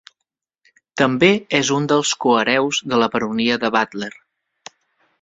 [1.01, 1.29] També
[1.59, 4.13] és un dels cohereus de la baronia de Butler.